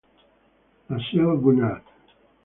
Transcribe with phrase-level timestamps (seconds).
[0.89, 1.83] La Celle-Guenand